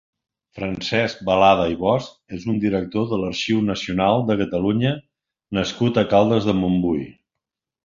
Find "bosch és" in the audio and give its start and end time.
1.81-2.47